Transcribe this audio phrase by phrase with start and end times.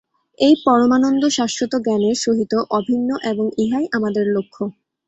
[0.39, 4.63] এই পরমানন্দ শাশ্বত জ্ঞানের সহিত অভিন্ন এবং ইহাই আমাদের লক্ষ্য।